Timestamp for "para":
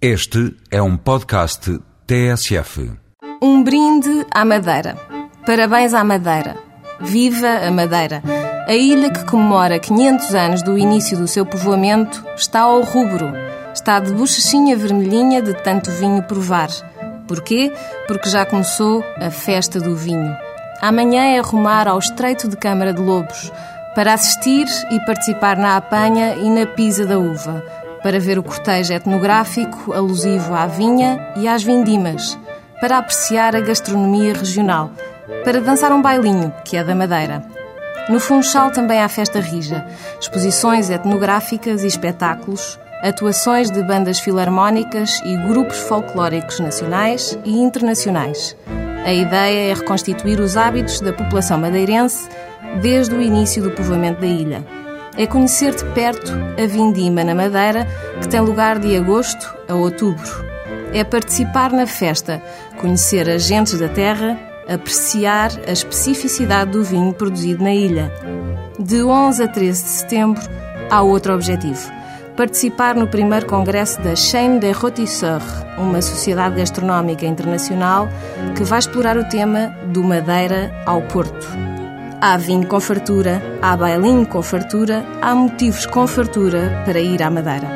23.94-24.12, 28.06-28.20, 32.80-32.98, 35.42-35.60, 86.86-86.98